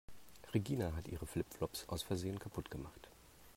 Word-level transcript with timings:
Regina 0.51 0.95
hat 0.95 1.07
ihre 1.09 1.27
Flip-Flops 1.27 1.87
aus 1.87 2.01
Versehen 2.01 2.39
kaputt 2.39 2.71
gemacht. 2.71 3.07